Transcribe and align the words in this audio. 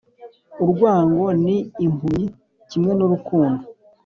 urwango 0.63 1.25
ni 1.43 1.57
impumyi, 1.85 2.25
kimwe 2.69 2.91
n'urukundo. 2.95 3.63